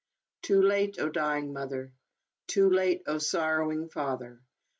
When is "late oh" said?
0.63-1.09, 2.71-3.19